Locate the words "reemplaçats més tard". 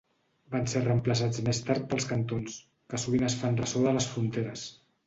0.85-1.87